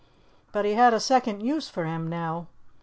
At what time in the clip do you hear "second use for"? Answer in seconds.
0.99-1.85